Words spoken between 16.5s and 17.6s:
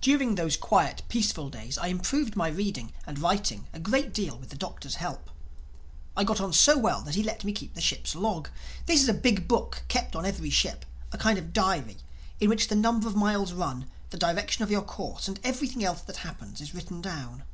is written down.